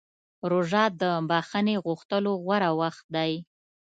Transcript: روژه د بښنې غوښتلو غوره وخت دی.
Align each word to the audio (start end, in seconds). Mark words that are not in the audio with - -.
روژه 0.51 0.83
د 1.01 1.03
بښنې 1.29 1.75
غوښتلو 1.85 2.31
غوره 2.43 2.71
وخت 2.79 3.05
دی. 3.15 3.33